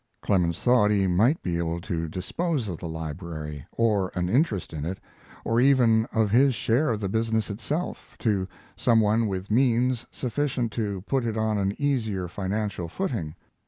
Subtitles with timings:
[0.23, 4.83] Clemens thought he might be able to dispose of the Library or an interest in
[4.83, 4.97] it,
[5.45, 10.71] or even of his share of the business itself, to some one with means sufficient
[10.71, 13.35] to put it on an easier financial footing.